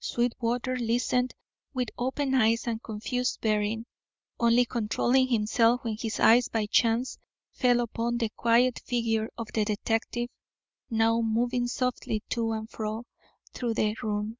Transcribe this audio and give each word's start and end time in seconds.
Sweetwater 0.00 0.76
listened 0.76 1.32
with 1.72 1.90
open 1.96 2.34
eyes 2.34 2.66
and 2.66 2.82
confused 2.82 3.40
bearing, 3.40 3.86
only 4.40 4.64
controlling 4.64 5.28
himself 5.28 5.84
when 5.84 5.96
his 5.96 6.18
eyes 6.18 6.48
by 6.48 6.66
chance 6.66 7.18
fell 7.52 7.78
upon 7.78 8.18
the 8.18 8.30
quiet 8.30 8.80
figure 8.84 9.28
of 9.38 9.46
the 9.54 9.64
detective, 9.64 10.28
now 10.90 11.20
moving 11.20 11.68
softly 11.68 12.24
to 12.30 12.50
and 12.50 12.68
fro 12.68 13.04
through 13.54 13.74
the 13.74 13.94
room. 14.02 14.38